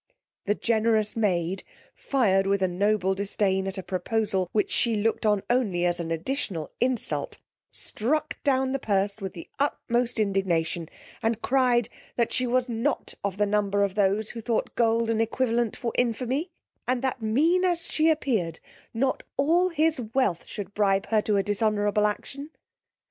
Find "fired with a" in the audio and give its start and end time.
1.93-2.67